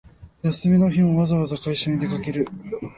[0.41, 2.47] 休みの日もわざわざ会社に出かける